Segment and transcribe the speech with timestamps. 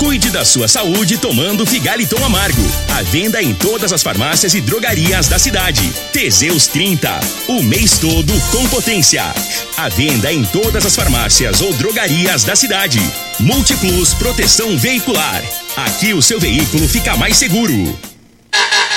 [0.00, 2.62] Cuide da sua saúde tomando Figaliton Amargo.
[2.96, 5.92] A venda em todas as farmácias e drogarias da cidade.
[6.10, 7.20] Teseus 30.
[7.48, 9.22] O mês todo com potência.
[9.76, 12.98] A venda em todas as farmácias ou drogarias da cidade.
[13.38, 15.42] Multiplus Proteção Veicular.
[15.76, 18.09] Aqui o seu veículo fica mais seguro.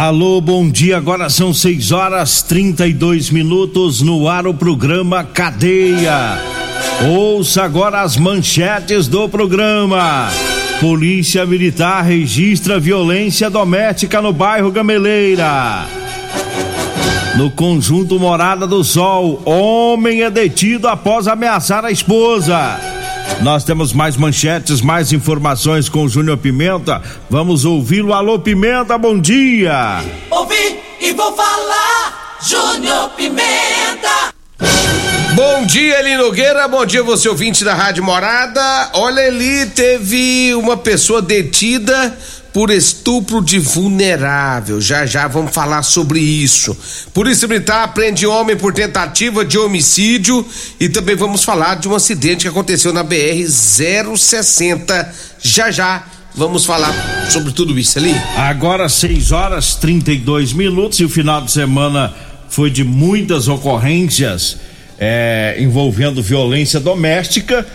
[0.00, 0.96] Alô, bom dia.
[0.96, 6.40] Agora são 6 horas 32 minutos no ar o programa Cadeia.
[7.06, 10.30] Ouça agora as manchetes do programa.
[10.80, 15.84] Polícia Militar registra violência doméstica no bairro Gameleira.
[17.36, 22.99] No conjunto Morada do Sol, homem é detido após ameaçar a esposa.
[23.40, 27.02] Nós temos mais manchetes, mais informações com o Júnior Pimenta.
[27.30, 28.12] Vamos ouvi-lo.
[28.12, 30.02] Alô, Pimenta, bom dia.
[30.30, 34.34] Ouvi e vou falar, Júnior Pimenta.
[35.34, 36.68] Bom dia, Eli Nogueira.
[36.68, 38.90] Bom dia, você ouvinte da Rádio Morada.
[38.94, 42.14] Olha, Eli, teve uma pessoa detida
[42.52, 44.80] por estupro de vulnerável.
[44.80, 46.76] Já já vamos falar sobre isso.
[47.14, 50.46] Polícia Militar prende homem por tentativa de homicídio
[50.78, 55.14] e também vamos falar de um acidente que aconteceu na BR 060.
[55.40, 56.94] Já já vamos falar
[57.30, 58.14] sobre tudo isso ali.
[58.36, 62.12] Agora 6 horas 32 minutos e o final de semana
[62.48, 64.56] foi de muitas ocorrências
[64.98, 67.66] é, envolvendo violência doméstica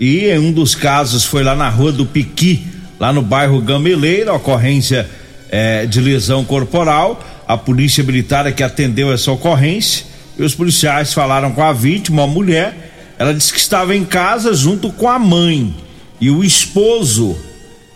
[0.00, 2.66] e em um dos casos foi lá na rua do Piqui
[3.02, 5.10] lá no bairro Gameleira, ocorrência
[5.50, 7.20] é, de lesão corporal.
[7.48, 10.06] A polícia militar é que atendeu essa ocorrência
[10.38, 12.92] e os policiais falaram com a vítima, uma mulher.
[13.18, 15.74] Ela disse que estava em casa junto com a mãe
[16.20, 17.36] e o esposo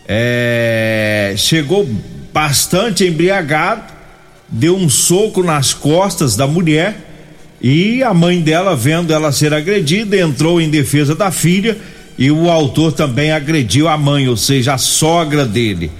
[0.08, 1.88] é, chegou
[2.32, 3.84] bastante embriagado,
[4.48, 6.96] deu um soco nas costas da mulher
[7.62, 11.78] e a mãe dela, vendo ela ser agredida, entrou em defesa da filha
[12.18, 15.90] e o autor também agrediu a mãe, ou seja, a sogra dele.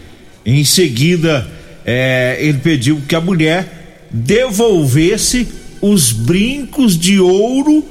[0.44, 1.47] Em seguida,
[1.84, 5.49] é, ele pediu que a mulher devolvesse
[5.81, 7.84] os brincos de ouro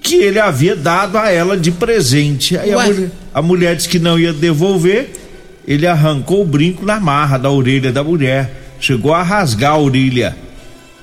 [0.00, 2.56] que ele havia dado a ela de presente.
[2.56, 5.10] Aí a mulher, a mulher disse que não ia devolver,
[5.66, 10.36] ele arrancou o brinco na marra da orelha da mulher, chegou a rasgar a orelha.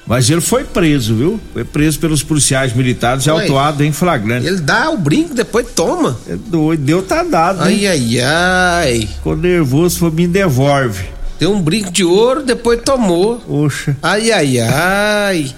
[0.05, 1.39] Mas ele foi preso, viu?
[1.53, 4.45] Foi preso pelos policiais militares e autuado em flagrante.
[4.45, 6.17] Ele dá o brinco, depois toma.
[6.27, 7.61] É doido, deu tá dado.
[7.63, 9.07] Ai, ai, ai.
[9.07, 11.05] Ficou nervoso, foi me devolve.
[11.39, 13.37] Deu um brinco de ouro, depois tomou.
[13.37, 13.95] Poxa.
[14.03, 15.53] Ai, ai, ai.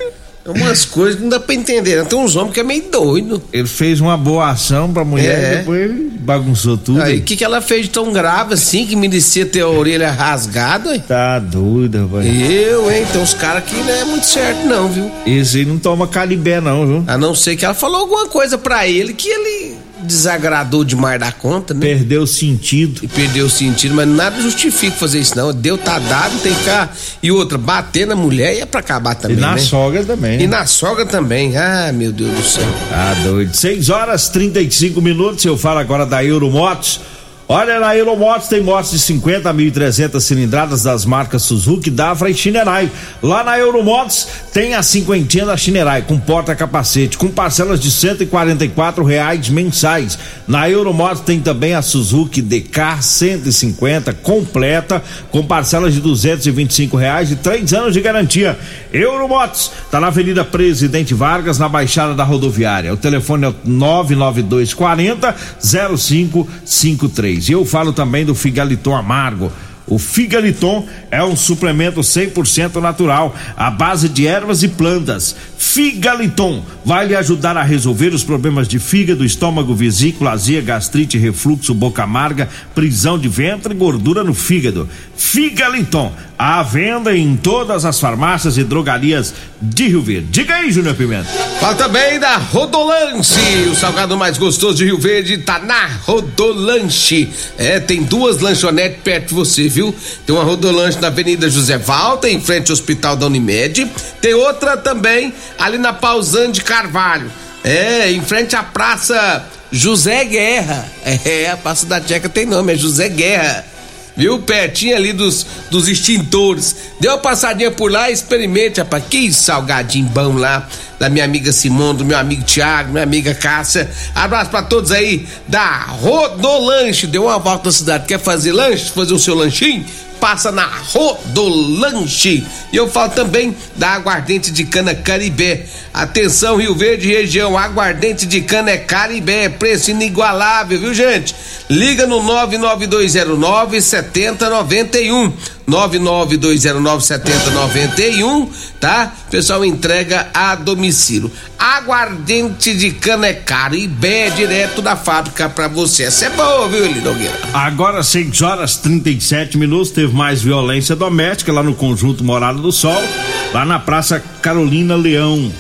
[0.46, 1.98] É umas coisas que não dá pra entender.
[1.98, 2.04] Né?
[2.06, 3.42] Tem uns homens que é meio doido.
[3.52, 5.54] Ele fez uma boa ação pra mulher É.
[5.54, 5.92] e depois
[6.26, 7.02] bagunçou tudo.
[7.02, 10.12] Aí, o que, que ela fez de tão grave assim que merecia ter a orelha
[10.12, 11.04] rasgada, hein?
[11.08, 12.26] Tá doido, rapaz.
[12.26, 13.06] Eu, hein?
[13.12, 15.12] Tem uns caras que não é muito certo, não, viu?
[15.26, 17.04] Esse aí não toma calibé, não, viu?
[17.08, 21.32] A não ser que ela falou alguma coisa pra ele que ele desagradou demais da
[21.32, 21.82] conta, né?
[21.82, 23.02] Perdeu o sentido.
[23.04, 25.54] E perdeu o sentido, mas nada justifica fazer isso, não.
[25.54, 26.96] Deu tá dado, tem que ficar.
[27.22, 29.38] E outra, bater na mulher é pra acabar E também.
[29.38, 29.58] na né?
[29.58, 30.42] sogra também.
[30.42, 31.58] E na sogra também.
[31.58, 32.68] Ah, meu Deus do céu.
[32.90, 33.54] Tá doido.
[33.56, 35.44] 6 horas 35 minutos.
[35.44, 37.00] Eu falo agora da Euromotos.
[37.48, 42.34] Olha, na Euromotos tem motos de 50 a 1.300 cilindradas das marcas Suzuki, Davra e
[42.34, 42.90] Shinerai.
[43.22, 49.48] Lá na Euromotos tem a cinquentinha da Shinerai com porta-capacete, com parcelas de 144 reais
[49.50, 50.18] mensais.
[50.48, 57.36] Na Euromotos tem também a Suzuki DK 150 completa, com parcelas de 225 reais e
[57.36, 58.58] três anos de garantia.
[58.92, 62.92] Euromotos tá na Avenida Presidente Vargas, na Baixada da Rodoviária.
[62.92, 67.35] O telefone é o 99240 0553.
[67.38, 69.52] E eu falo também do Figaliton Amargo.
[69.88, 75.36] O Figaliton é um suplemento 100% natural, à base de ervas e plantas.
[75.58, 81.74] Figaliton vai lhe ajudar a resolver os problemas de fígado, estômago, vesícula, azia, gastrite, refluxo,
[81.74, 84.90] boca amarga, prisão de ventre e gordura no fígado.
[85.16, 90.28] Figaliton, à venda em todas as farmácias e drogarias de Rio Verde.
[90.30, 91.30] Diga aí, Júnior Pimenta.
[91.60, 97.30] Fala também da Rodolanche, o salgado mais gostoso de Rio Verde tá na Rodolanche.
[97.58, 99.68] É, tem duas lanchonetes perto de você.
[99.70, 99.96] viu?
[100.26, 103.90] Tem uma rodolanche na Avenida José Valta, em frente ao Hospital da Unimed.
[104.22, 107.32] Tem outra também ali na Pausante de Carvalho.
[107.64, 110.86] É, em frente à Praça José Guerra.
[111.04, 113.75] É, a Praça da Tcheca tem nome, é José Guerra
[114.16, 114.40] viu?
[114.40, 116.76] Pertinho ali dos, dos extintores.
[117.00, 119.04] Dê uma passadinha por lá e experimente, rapaz.
[119.10, 120.68] Que salgadinho bom lá.
[121.00, 123.90] Da minha amiga Simone, do meu amigo Tiago, minha amiga Cássia.
[124.16, 127.06] Abraço pra todos aí da Rodolanche.
[127.06, 128.06] Deu uma volta na cidade.
[128.06, 128.92] Quer fazer lanche?
[128.92, 129.86] Fazer o seu lanchinho?
[130.20, 132.46] Passa na Rodolanche.
[132.72, 135.66] E eu falo também da aguardente de cana Caribé.
[135.94, 141.36] Atenção, Rio Verde região, aguardente de cana é Caribé, preço inigualável, viu gente?
[141.70, 145.34] Liga no 99209 7091.
[145.68, 148.48] 992097091,
[148.80, 149.12] tá?
[149.30, 151.30] Pessoal entrega a domicílio.
[151.58, 156.04] Aguardente de cana é caro e bem é direto da fábrica para você.
[156.04, 157.34] Essa é boa, viu, Linogueira?
[157.54, 163.04] Agora 6 horas 37 minutos, teve mais violência doméstica lá no conjunto Morada do Sol,
[163.52, 165.52] lá na Praça Carolina Leão.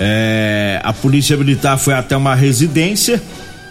[0.00, 3.22] É, a polícia militar foi até uma residência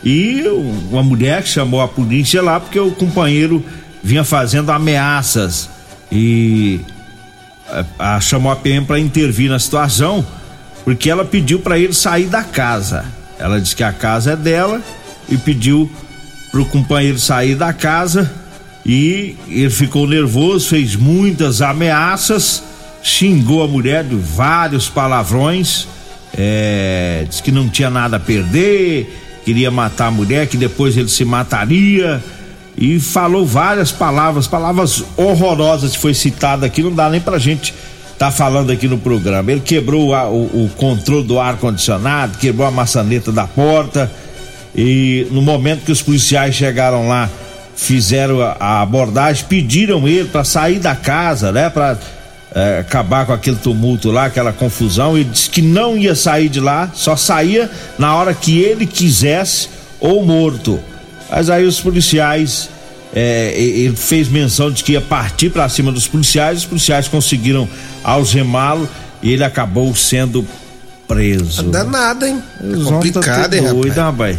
[0.03, 0.43] e
[0.89, 3.63] uma mulher chamou a polícia lá porque o companheiro
[4.03, 5.69] vinha fazendo ameaças
[6.11, 6.81] e
[7.99, 10.25] a, a chamou a PM para intervir na situação
[10.83, 13.05] porque ela pediu para ele sair da casa.
[13.37, 14.81] Ela disse que a casa é dela
[15.29, 15.89] e pediu
[16.51, 18.31] pro companheiro sair da casa
[18.85, 22.63] e ele ficou nervoso, fez muitas ameaças,
[23.03, 25.87] xingou a mulher de vários palavrões,
[26.35, 31.09] é, disse que não tinha nada a perder, queria matar a mulher, que depois ele
[31.09, 32.21] se mataria
[32.77, 37.73] e falou várias palavras, palavras horrorosas que foi citada aqui, não dá nem pra gente
[38.21, 39.51] tá falando aqui no programa.
[39.51, 44.11] Ele quebrou a, o, o, controle do ar condicionado, quebrou a maçaneta da porta
[44.75, 47.27] e no momento que os policiais chegaram lá,
[47.75, 51.97] fizeram a, a abordagem, pediram ele para sair da casa, né, para
[52.53, 55.17] é, acabar com aquele tumulto lá, aquela confusão.
[55.17, 59.67] Ele disse que não ia sair de lá, só saía na hora que ele quisesse
[59.99, 60.79] ou morto.
[61.31, 62.69] Mas aí os policiais,
[63.15, 67.67] é, ele fez menção de que ia partir para cima dos policiais, os policiais conseguiram
[68.03, 68.87] algemá-lo
[69.23, 70.45] e ele acabou sendo
[71.07, 71.63] preso.
[71.63, 72.43] Não dá nada, hein?
[72.61, 74.37] É complicado, hein, doido, rapaz.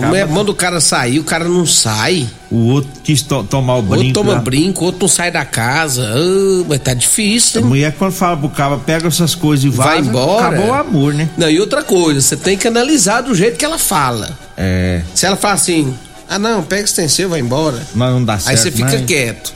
[0.00, 2.28] Como é, manda o cara sair, o cara não sai.
[2.50, 3.96] O outro quis to tomar o brinco.
[3.96, 4.38] Outro toma lá.
[4.40, 6.14] brinco, outro não sai da casa.
[6.16, 7.66] Uh, mas tá difícil, hein?
[7.66, 10.48] A mulher quando fala pro cara, pega essas coisas e vai embora.
[10.48, 11.28] Acabou o amor, né?
[11.36, 14.36] Não, e outra coisa, você tem que analisar do jeito que ela fala.
[14.56, 15.02] É.
[15.14, 15.94] Se ela fala assim,
[16.28, 17.80] ah não, pega esse extensor, vai embora.
[17.94, 18.50] Mas não dá certo.
[18.50, 19.04] Aí você fica mas...
[19.04, 19.52] quieto.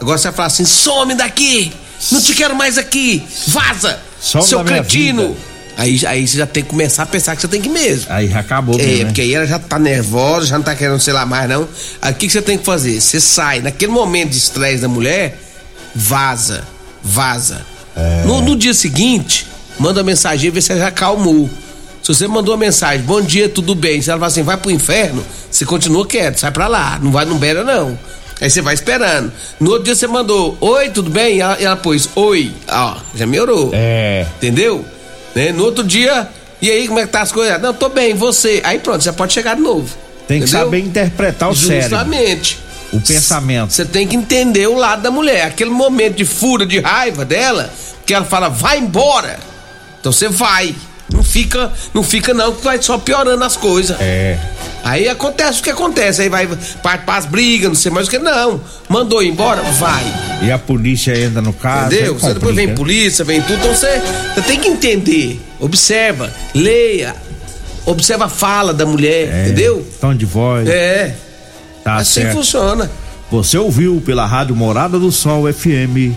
[0.00, 1.72] Agora você fala assim, some daqui!
[2.12, 3.26] Não te quero mais aqui!
[3.48, 3.98] Vaza!
[4.20, 5.36] Some seu cretino!
[5.78, 8.06] Aí, aí você já tem que começar a pensar que você tem que ir mesmo.
[8.08, 9.04] Aí já acabou, É, mesmo, né?
[9.04, 11.68] porque aí ela já tá nervosa, já não tá querendo, sei lá, mais não.
[12.02, 13.00] Aí o que, que você tem que fazer?
[13.00, 15.38] Você sai, naquele momento de estresse da mulher,
[15.94, 16.64] vaza,
[17.00, 17.64] vaza.
[17.94, 18.24] É.
[18.26, 19.46] No, no, dia seguinte,
[19.78, 21.48] manda uma mensagem ver se ela já acalmou.
[22.02, 24.72] Se você mandou uma mensagem, bom dia, tudo bem, se ela fala assim, vai pro
[24.72, 27.96] inferno, você continua quieto, sai pra lá, não vai, não beira não.
[28.40, 29.32] Aí você vai esperando.
[29.60, 31.36] No outro dia você mandou, oi, tudo bem?
[31.36, 33.70] E ela, ela pôs, oi, ó, já melhorou.
[33.72, 34.26] É.
[34.38, 34.84] Entendeu?
[35.34, 35.52] Né?
[35.52, 36.28] No outro dia,
[36.60, 37.60] e aí, como é que tá as coisas?
[37.60, 38.60] Não, tô bem, você.
[38.64, 39.88] Aí pronto, você pode chegar de novo.
[40.26, 40.66] Tem que entendeu?
[40.66, 41.88] saber interpretar o Justamente.
[41.88, 42.58] Justamente.
[42.92, 43.72] O pensamento.
[43.72, 45.46] Você tem que entender o lado da mulher.
[45.46, 47.70] Aquele momento de fúria, de raiva dela,
[48.04, 49.38] que ela fala, vai embora.
[50.00, 50.74] Então você vai.
[51.12, 53.96] Não fica, não fica não, que vai só piorando as coisas.
[54.00, 54.38] É.
[54.84, 56.48] Aí acontece o que acontece, aí vai
[56.82, 58.18] para as brigas, não sei mais o que.
[58.18, 60.04] Não, mandou embora, vai.
[60.42, 61.94] E a polícia entra no caso.
[61.94, 62.18] Entendeu?
[62.18, 64.00] Você depois vem polícia, vem tudo, então você,
[64.34, 65.40] você tem que entender.
[65.60, 67.14] Observa, leia,
[67.84, 69.86] observa a fala da mulher, é, entendeu?
[70.00, 70.68] Tom de voz.
[70.68, 71.14] É.
[71.82, 72.36] Tá assim certo.
[72.36, 72.90] funciona.
[73.30, 76.14] Você ouviu pela Rádio Morada do Sol FM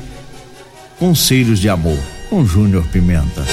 [0.97, 1.97] Conselhos de Amor
[2.29, 3.45] com Júnior Pimenta.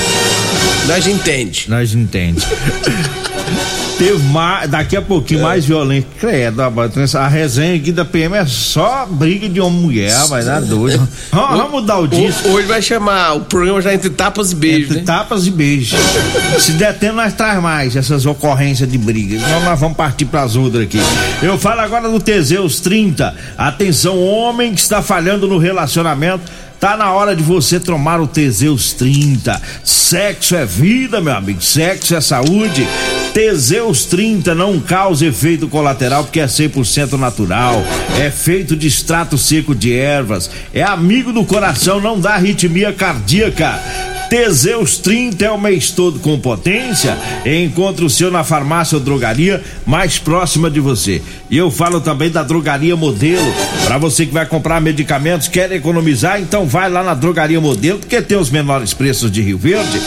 [0.87, 1.67] Nós entende.
[1.69, 2.47] Nós entende.
[3.99, 5.43] Teve mais, daqui a pouquinho é.
[5.43, 6.07] mais violento.
[6.21, 10.61] Credo, a resenha aqui da PM é só briga de homem e mulher, vai dar
[10.61, 11.07] doido.
[11.33, 12.49] Vamos mudar o disco.
[12.49, 14.91] Hoje vai chamar o programa já entre tapas e beijos.
[14.91, 15.03] Entre né?
[15.05, 15.99] tapas e beijos.
[16.61, 19.35] Se der tempo, nós traz mais essas ocorrências de briga.
[19.35, 21.01] Então nós vamos partir para as outras aqui.
[21.43, 23.35] Eu falo agora do Teseus 30.
[23.57, 26.45] Atenção, homem que está falhando no relacionamento
[26.81, 29.61] Tá na hora de você tomar o Teseus 30.
[29.83, 31.61] Sexo é vida, meu amigo.
[31.61, 32.87] Sexo é saúde.
[33.35, 37.83] Teseus 30 não causa efeito colateral porque é 100% natural.
[38.21, 40.49] É feito de extrato seco de ervas.
[40.73, 44.18] É amigo do coração, não dá arritmia cardíaca.
[44.29, 47.17] Teseus 30 é o mês todo com potência.
[47.47, 51.23] Encontre o seu na farmácia ou drogaria mais próxima de você.
[51.51, 53.55] E eu falo também da Drogaria Modelo.
[53.87, 58.21] Para você que vai comprar medicamentos, quer economizar, então vai lá na Drogaria Modelo, porque
[58.21, 59.99] tem os menores preços de Rio Verde.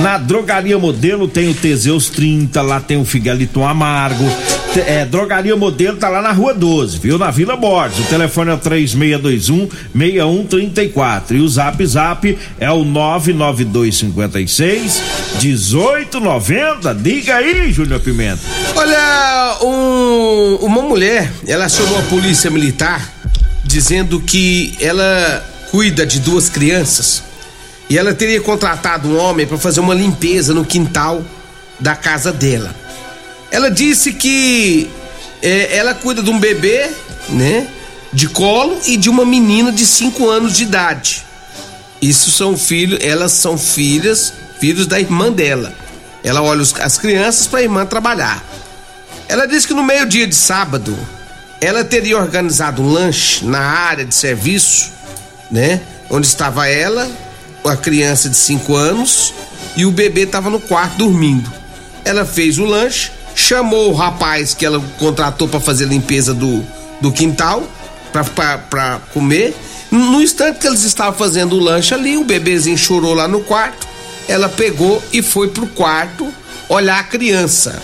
[0.00, 4.24] Na Drogaria Modelo tem o Teseus 30, lá tem o Figalito Amargo.
[4.80, 7.16] É, Drogaria Modelo tá lá na Rua 12, viu?
[7.18, 8.00] Na Vila Borges.
[8.00, 15.02] O telefone é o 3621 6134 e o Zap Zap é o 99256
[15.42, 16.94] 1890.
[16.94, 18.40] Diga aí, Júnior Pimenta.
[18.74, 23.12] Olha, um, uma mulher, ela acionou a polícia militar
[23.64, 27.22] dizendo que ela cuida de duas crianças
[27.88, 31.22] e ela teria contratado um homem para fazer uma limpeza no quintal
[31.78, 32.74] da casa dela.
[33.54, 34.90] Ela disse que
[35.40, 36.90] é, ela cuida de um bebê,
[37.28, 37.68] né?
[38.12, 41.24] De colo e de uma menina de 5 anos de idade.
[42.02, 45.72] Isso são filhos, elas são filhas, filhos da irmã dela.
[46.24, 48.42] Ela olha os, as crianças para a irmã trabalhar.
[49.28, 50.98] Ela disse que no meio-dia de sábado,
[51.60, 54.90] ela teria organizado um lanche na área de serviço,
[55.48, 55.80] né?
[56.10, 57.08] Onde estava ela,
[57.64, 59.32] a criança de 5 anos
[59.76, 61.52] e o bebê estava no quarto dormindo.
[62.04, 66.64] Ela fez o lanche, chamou o rapaz que ela contratou para fazer a limpeza do,
[67.00, 67.62] do quintal
[68.12, 69.54] para comer.
[69.90, 73.86] No instante que eles estavam fazendo o lanche ali, o bebezinho chorou lá no quarto.
[74.28, 76.32] Ela pegou e foi pro quarto
[76.68, 77.82] olhar a criança.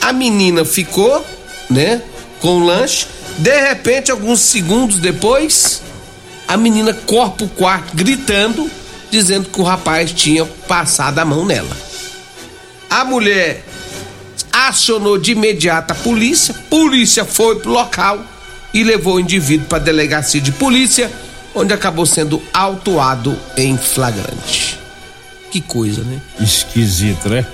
[0.00, 1.24] A menina ficou,
[1.70, 2.02] né,
[2.40, 3.06] com o lanche.
[3.38, 5.82] De repente, alguns segundos depois,
[6.46, 8.70] a menina corre pro quarto gritando,
[9.10, 11.76] dizendo que o rapaz tinha passado a mão nela.
[12.90, 13.64] A mulher
[14.66, 18.24] acionou de imediato a polícia, polícia foi pro local
[18.74, 21.10] e levou o indivíduo para a delegacia de polícia,
[21.54, 24.78] onde acabou sendo autuado em flagrante.
[25.50, 26.20] Que coisa, né?
[26.40, 27.46] Esquisito, né?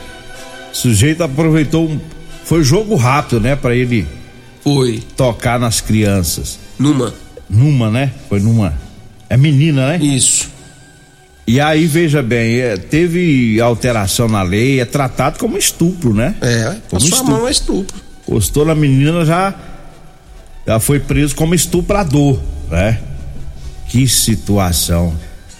[0.72, 2.00] O sujeito aproveitou um.
[2.44, 3.54] Foi jogo rápido, né?
[3.54, 4.06] Para ele
[4.62, 5.02] Foi.
[5.16, 6.58] tocar nas crianças.
[6.78, 7.14] Numa.
[7.48, 8.12] Numa, né?
[8.28, 8.74] Foi numa.
[9.30, 10.04] É menina, né?
[10.04, 10.50] Isso.
[11.46, 16.34] E aí, veja bem, é, teve alteração na lei, é tratado como estupro, né?
[16.40, 17.32] É, Como a sua estupro.
[17.32, 17.96] mão é estupro.
[18.26, 19.54] Gostou na menina, já,
[20.66, 22.98] já foi preso como estuprador, né?
[23.88, 25.14] Que situação.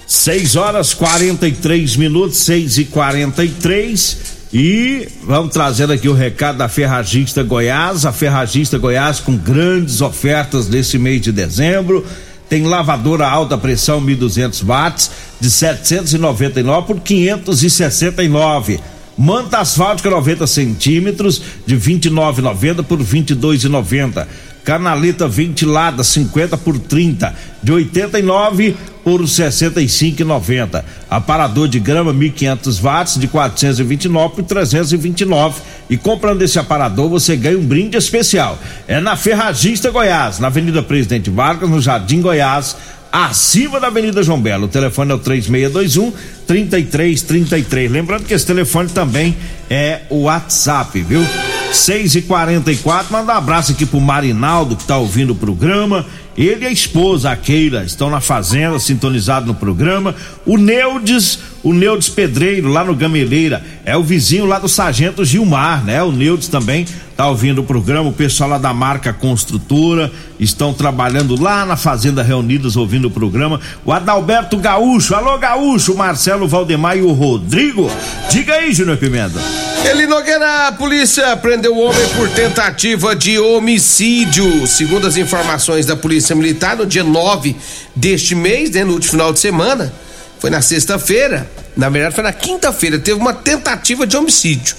[0.06, 7.42] 6 horas 43 minutos, 6 e 43 e vamos trazendo aqui o recado da Ferragista
[7.42, 8.06] Goiás.
[8.06, 12.06] A Ferragista Goiás com grandes ofertas nesse mês de dezembro.
[12.48, 15.10] Tem lavadora alta pressão 1200 watts
[15.40, 18.80] de 799 por 569.
[19.16, 24.26] Manta asfáltica 90 centímetros de 29,90 por 22,90.
[24.64, 28.74] Canaleta ventilada 50 por 30 de 89
[29.04, 30.82] por 65,90.
[31.08, 35.60] Aparador de grama 1500 watts de 429 por 329.
[35.90, 38.58] E comprando esse aparador você ganha um brinde especial.
[38.88, 42.74] É na Ferragista Goiás, na Avenida Presidente Vargas, no Jardim Goiás
[43.14, 44.64] acima da Avenida João Belo.
[44.64, 46.12] O telefone é o 3621
[46.48, 47.90] 3333.
[47.90, 49.36] Lembrando que esse telefone também
[49.70, 51.24] é o WhatsApp, viu?
[51.72, 56.04] 6 e 44 manda um abraço aqui pro Marinaldo que tá ouvindo o programa.
[56.36, 60.14] Ele e a esposa, a Keila, estão na fazenda, sintonizado no programa.
[60.44, 65.84] O Neudes, o Neudes Pedreiro, lá no Gameleira, é o vizinho lá do Sargento Gilmar,
[65.84, 66.02] né?
[66.02, 66.86] O Neudes também
[67.16, 68.08] tá ouvindo o programa.
[68.08, 73.60] O pessoal lá da marca Construtora estão trabalhando lá na Fazenda Reunidos, ouvindo o programa.
[73.84, 77.90] O Adalberto Gaúcho, alô Gaúcho, Marcelo Valdemar e o Rodrigo.
[78.30, 79.38] Diga aí, Júnior Pimenta.
[79.84, 84.66] Eli Nogueira, a polícia prendeu o homem por tentativa de homicídio.
[84.66, 87.56] Segundo as informações da Polícia Militar, no dia 9
[87.94, 89.92] deste mês, né, no último final de semana,
[90.38, 94.76] foi na sexta-feira, na verdade foi na quinta-feira, teve uma tentativa de homicídio.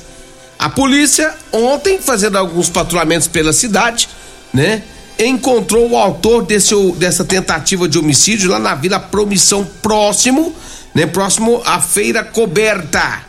[0.58, 4.08] A polícia, ontem, fazendo alguns patrulhamentos pela cidade,
[4.54, 4.84] né,
[5.20, 10.56] encontrou o autor desse, dessa tentativa de homicídio lá na Vila Promissão, próximo,
[10.94, 13.24] né, próximo à Feira Coberta.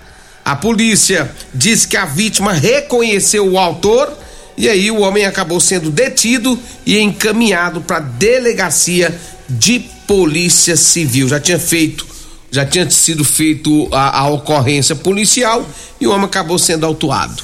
[0.44, 4.16] A polícia diz que a vítima reconheceu o autor
[4.56, 9.14] e aí o homem acabou sendo detido e encaminhado para delegacia
[9.48, 11.28] de polícia civil.
[11.28, 12.06] Já tinha feito,
[12.50, 15.68] já tinha sido feito a, a ocorrência policial
[16.00, 17.42] e o homem acabou sendo autuado.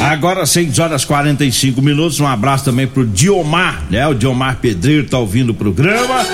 [0.00, 2.20] Agora 6 horas 45 minutos.
[2.20, 4.06] Um abraço também pro Diomar, né?
[4.06, 6.26] O Diomar Pedreiro tá ouvindo o programa.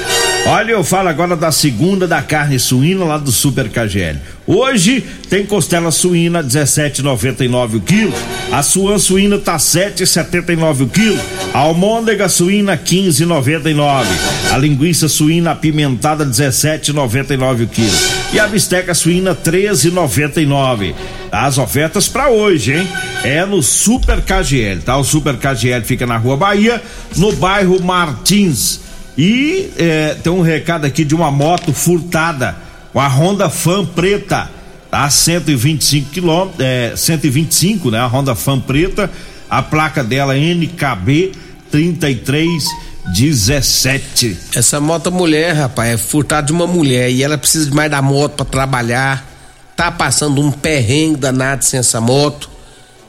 [0.47, 4.18] Olha, eu falo agora da segunda da carne suína lá do Super KGL.
[4.47, 8.12] Hoje tem costela suína 17,99 o quilo.
[8.50, 11.20] A suã suína tá 7,79 o quilo.
[11.54, 14.06] A almôndega suína 15,99.
[14.50, 17.97] A linguiça suína apimentada 17,99 o quilo.
[18.32, 20.94] E a bisteca suína 13,99.
[21.30, 22.88] As ofertas para hoje, hein?
[23.23, 24.97] É no Super KGL, tá?
[24.97, 26.82] O Super KGL fica na Rua Bahia,
[27.16, 28.89] no bairro Martins.
[29.17, 32.57] E é, tem um recado aqui de uma moto furtada,
[32.95, 34.49] uma Honda Fan preta,
[34.90, 35.11] tá?
[35.11, 37.99] 125 quilômetros, é, 125, né?
[37.99, 39.11] A Honda Fan preta,
[39.49, 41.33] a placa dela é NKB
[41.71, 44.37] 3317.
[44.55, 48.00] Essa moto mulher, rapaz, é furtada de uma mulher e ela precisa de mais da
[48.00, 49.29] moto para trabalhar.
[49.76, 52.49] Tá passando um perrengue danado sem essa moto,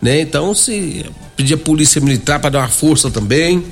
[0.01, 0.21] né?
[0.21, 1.05] Então, se
[1.35, 3.65] pedir a polícia militar para dar uma força também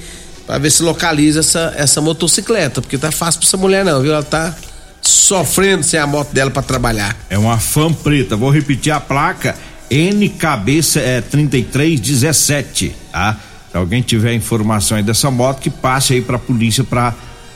[0.50, 4.12] para ver se localiza essa, essa motocicleta, porque tá fácil pra essa mulher não, viu?
[4.12, 4.51] Ela tá
[5.00, 7.15] sofrendo sem a moto dela para trabalhar.
[7.29, 9.56] É uma fã preta, vou repetir a placa
[9.91, 13.38] NKB é, 3317, tá?
[13.70, 17.13] Se alguém tiver informação aí dessa moto, que passe aí pra polícia pra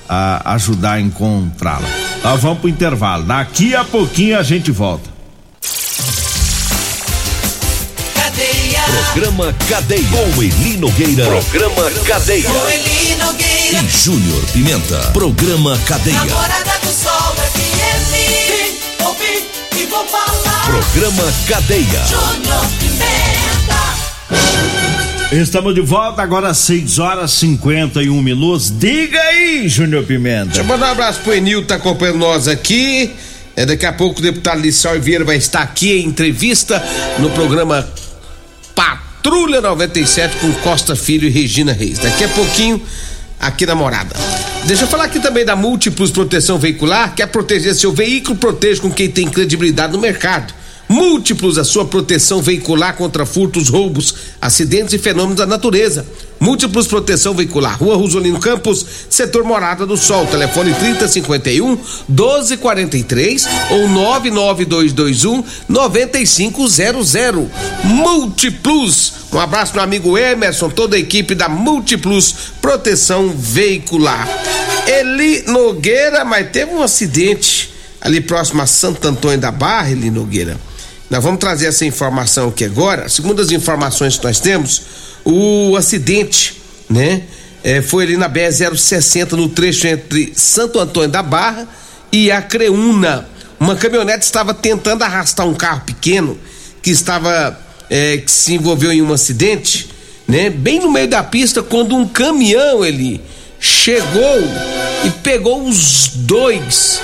[0.07, 1.89] a, ajudar a encontrá-la.
[2.21, 3.23] Tá, vamos pro intervalo.
[3.23, 5.12] Daqui a pouquinho a gente volta.
[8.85, 10.03] Programa Cadeia.
[10.09, 11.25] Com Eli Nogueira.
[11.25, 12.49] Programa Cadeia.
[12.49, 13.83] Com Eli Nogueira.
[13.83, 14.97] E Júnior Pimenta.
[15.13, 16.17] Programa Cadeia.
[16.17, 18.11] Namorada do Sol FM.
[18.11, 19.47] Vim, ouvi
[19.79, 20.65] e vou falar.
[20.65, 22.05] Programa Cadeia.
[22.07, 23.13] Júnior Pimenta.
[25.31, 28.69] Estamos de volta agora às 6 horas 51 minutos.
[28.77, 30.45] Diga aí, Júnior Pimenta.
[30.45, 33.11] Deixa eu mandar um abraço pro Enil que tá acompanhando nós aqui.
[33.55, 36.83] É, daqui a pouco o deputado Liceu Vieira vai estar aqui em entrevista
[37.19, 37.87] no programa
[38.75, 41.99] Patrulha 97 com Costa Filho e Regina Reis.
[41.99, 42.81] Daqui a pouquinho,
[43.39, 44.15] aqui na morada.
[44.65, 47.13] Deixa eu falar aqui também da Múltiplos Proteção Veicular.
[47.15, 48.37] Quer proteger seu veículo?
[48.37, 50.53] Proteja com quem tem credibilidade no mercado.
[50.87, 56.05] Múltiplos, a sua proteção veicular contra furtos, roubos, acidentes e fenômenos da natureza.
[56.39, 61.77] Múltiplos Proteção Veicular, Rua Rosolino Campos, Setor Morada do Sol, telefone 3051
[62.09, 67.13] 1243 ou 99221 9500.
[67.85, 69.13] Múltiplos.
[69.31, 74.27] Um abraço meu amigo Emerson, toda a equipe da Múltiplos Proteção Veicular.
[74.85, 80.57] Eli Nogueira, mas teve um acidente ali próximo a Santo Antônio da Barra, Eli Nogueira.
[81.09, 83.07] Nós vamos trazer essa informação aqui agora.
[83.09, 84.81] Segundo as informações que nós temos,
[85.23, 87.23] o acidente, né?
[87.63, 91.67] É, foi ali na BR-060, no trecho entre Santo Antônio da Barra
[92.11, 93.27] e a Creúna.
[93.59, 96.37] Uma caminhonete estava tentando arrastar um carro pequeno
[96.81, 97.59] que estava.
[97.89, 99.89] É, que se envolveu em um acidente,
[100.27, 100.49] né?
[100.49, 103.21] Bem no meio da pista, quando um caminhão ele
[103.59, 104.41] chegou
[105.05, 106.99] e pegou os dois.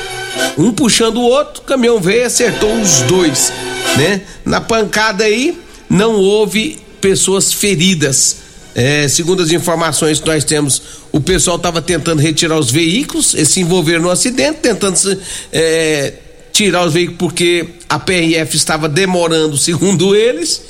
[0.58, 3.52] Um puxando o outro, o caminhão veio e acertou os dois,
[3.98, 4.22] né?
[4.46, 5.58] Na pancada aí,
[5.90, 8.38] não houve pessoas feridas.
[8.76, 13.50] É, segundo as informações que nós temos, o pessoal estava tentando retirar os veículos, eles
[13.50, 15.18] se envolveram no acidente, tentando se,
[15.52, 16.14] é,
[16.54, 20.62] tirar os veículos porque a PRF estava demorando, segundo eles,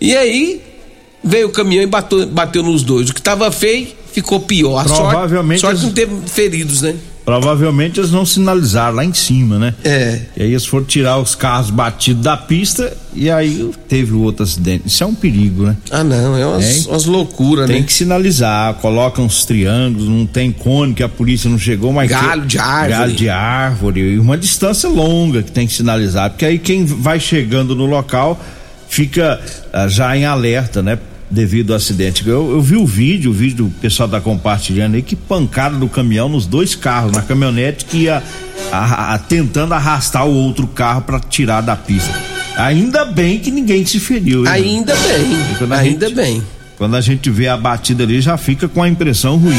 [0.00, 0.60] e aí
[1.24, 3.08] veio o caminhão e bateu, bateu nos dois.
[3.10, 4.84] O que estava feio ficou pior.
[4.84, 6.94] Provavelmente sorte as- não teve feridos, né?
[7.26, 9.74] Provavelmente eles não sinalizaram lá em cima, né?
[9.84, 10.20] É.
[10.36, 14.84] E aí eles foram tirar os carros batidos da pista e aí teve outro acidente.
[14.86, 15.76] Isso é um perigo, né?
[15.90, 16.84] Ah, não, é umas, Hein?
[16.88, 17.82] umas loucuras, Tem né?
[17.86, 22.42] que sinalizar, coloca uns triângulos, não tem cone que a polícia não chegou, mas Galho
[22.42, 22.90] que- de árvore.
[22.92, 27.18] galho de árvore e uma distância longa que tem que sinalizar, porque aí quem vai
[27.18, 28.40] chegando no local
[28.88, 29.40] fica
[29.72, 30.96] ah, já em alerta, né?
[31.30, 32.26] Devido ao acidente.
[32.26, 35.88] Eu, eu vi o vídeo, o vídeo do pessoal tá compartilhando aí, que pancada do
[35.88, 38.22] caminhão nos dois carros, na caminhonete que ia
[38.70, 42.12] a- a- tentando arrastar o outro carro para tirar da pista.
[42.56, 44.46] Ainda bem que ninguém se feriu.
[44.46, 44.52] hein?
[44.52, 46.42] Ainda bem, ainda gente- bem.
[46.76, 49.56] Quando a gente vê a batida ali, já fica com a impressão ruim.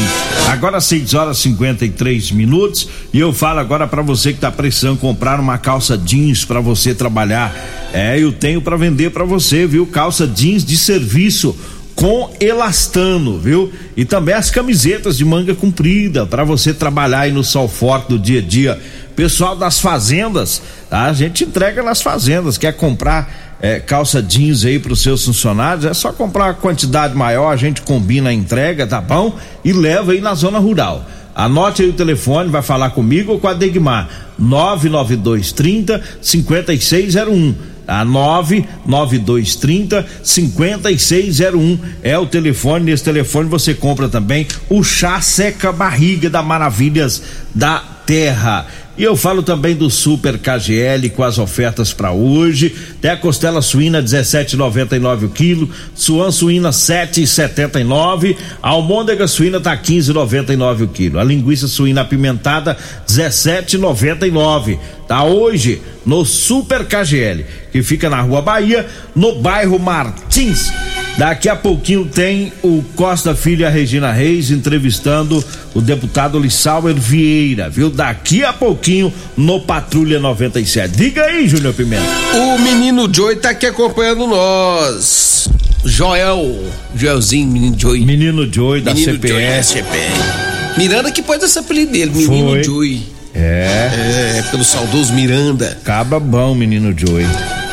[0.48, 4.98] Agora 6 horas e 53 minutos e eu falo agora para você que tá precisando
[4.98, 7.54] comprar uma calça jeans para você trabalhar.
[7.92, 9.84] É, eu tenho para vender para você, viu?
[9.86, 11.56] Calça jeans de serviço
[11.96, 13.72] com elastano, viu?
[13.96, 18.18] E também as camisetas de manga comprida para você trabalhar aí no sol forte do
[18.18, 18.80] dia a dia.
[19.16, 21.06] Pessoal das fazendas, tá?
[21.06, 22.56] a gente entrega nas fazendas.
[22.56, 25.84] Quer comprar é, calça jeans aí para os seus funcionários?
[25.84, 29.36] É só comprar uma quantidade maior, a gente combina a entrega, tá bom?
[29.64, 31.04] E leva aí na zona rural.
[31.34, 34.08] Anote aí o telefone, vai falar comigo ou com a Degmar.
[34.38, 37.54] 99230 5601.
[37.86, 42.86] A 99230 5601 é o telefone.
[42.86, 47.22] Nesse telefone você compra também o chá seca barriga da Maravilhas
[47.54, 48.66] da terra.
[48.98, 52.74] E eu falo também do Super KGL com as ofertas para hoje.
[53.00, 60.82] Tem a costela suína 17,99 o quilo, suan suína 7,79, a almôndega suína tá 15,99
[60.82, 61.20] o quilo.
[61.20, 64.80] A linguiça suína apimentada 17,99.
[65.06, 68.84] Tá hoje no Super KGL, que fica na Rua Bahia,
[69.14, 70.72] no bairro Martins.
[71.18, 76.94] Daqui a pouquinho tem o Costa Filho e a Regina Reis entrevistando o deputado Lissauer
[76.94, 77.90] Vieira, viu?
[77.90, 80.96] Daqui a pouquinho no Patrulha 97.
[80.96, 82.04] Diga aí, Júnior Pimenta.
[82.36, 85.48] O menino Joey tá aqui acompanhando nós.
[85.84, 88.04] Joel, Joelzinho, menino Joey.
[88.04, 89.32] Menino Joey da menino CPS.
[89.34, 90.78] Joey da CPS.
[90.78, 92.62] Miranda que pôs esse apelido dele, menino Foi.
[92.62, 93.02] Joey.
[93.34, 95.76] É, É, pelo saudoso Miranda.
[95.82, 97.26] caba bom, menino Joey.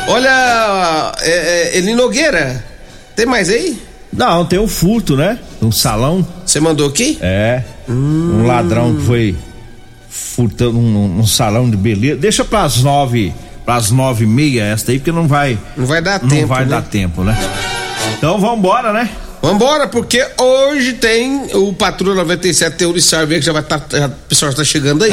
[0.08, 1.30] Olha, é,
[1.74, 2.64] é, Eli Nogueira,
[3.16, 3.82] tem mais aí?
[4.12, 5.38] Não, tem um furto, né?
[5.60, 6.26] Um salão.
[6.44, 7.18] Você mandou aqui?
[7.20, 7.62] É.
[7.88, 9.36] Um ladrão que foi
[10.08, 12.16] furtando um, um salão de beleza.
[12.16, 16.20] Deixa pras nove, pras nove e meia essa aí, porque não vai, Não vai dar
[16.22, 16.70] não tempo, vai né?
[16.70, 17.36] dar tempo, né?
[18.16, 19.10] Então vambora, né?
[19.42, 24.10] Vambora, porque hoje tem o Patrulha 97, tem o Lissar que já vai estar, o
[24.28, 25.12] pessoal já tá chegando aí.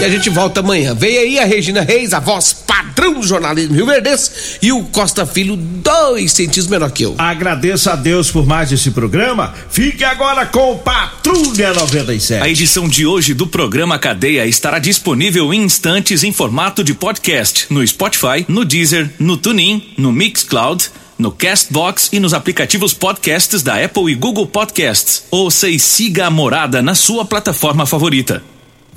[0.00, 0.92] E a gente volta amanhã.
[0.94, 5.24] Vem aí a Regina Reis, a voz padrão do jornalismo Rio Verdense, e o Costa
[5.24, 7.14] Filho, dois centímetros menor que eu.
[7.16, 9.54] Agradeço a Deus por mais esse programa.
[9.70, 12.42] Fique agora com o Patrulha 97.
[12.42, 17.66] A edição de hoje do programa Cadeia estará disponível em instantes em formato de podcast
[17.70, 23.82] no Spotify, no Deezer, no TuneIn, no Mixcloud, no Castbox e nos aplicativos podcasts da
[23.82, 25.24] Apple e Google Podcasts.
[25.30, 28.42] Ouça e siga a morada na sua plataforma favorita.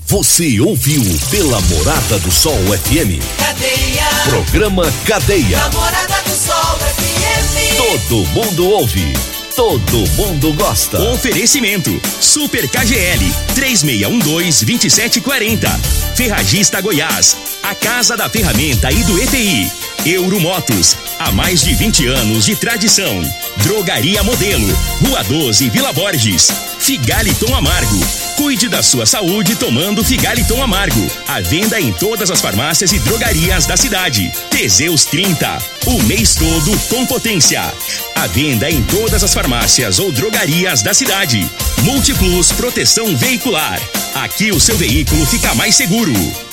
[0.09, 3.19] Você ouviu pela Morada do Sol FM.
[3.37, 4.05] Cadeia.
[4.29, 5.57] Programa Cadeia.
[5.57, 7.75] Namorada do Sol FM.
[7.75, 9.11] Todo mundo ouve.
[9.53, 10.97] Todo mundo gosta.
[11.11, 11.91] Oferecimento:
[12.21, 13.19] Super KGL
[13.53, 15.77] 3612-2740.
[16.15, 17.35] Ferragista Goiás,
[17.67, 19.69] a casa da ferramenta e do EPI.
[20.06, 23.21] Euromotos, há mais de 20 anos de tradição.
[23.58, 24.65] Drogaria Modelo,
[25.01, 26.49] Rua 12, Vila Borges.
[26.80, 27.99] Figaliton Amargo.
[28.38, 31.12] Cuide da sua saúde tomando Figaliton Amargo.
[31.27, 34.32] À venda em todas as farmácias e drogarias da cidade.
[34.49, 37.62] Teseus 30, o mês todo com potência.
[38.15, 41.45] À venda em todas as farmácias ou drogarias da cidade.
[41.84, 43.82] Multiplus Proteção Veicular.
[44.15, 46.46] Aqui o seu veículo fica mais seguro.